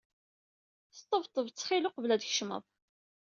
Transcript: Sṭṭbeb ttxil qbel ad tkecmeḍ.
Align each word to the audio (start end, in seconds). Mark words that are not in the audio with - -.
Sṭṭbeb 0.97 1.47
ttxil 1.49 1.85
qbel 1.93 2.11
ad 2.11 2.21
tkecmeḍ. 2.21 2.63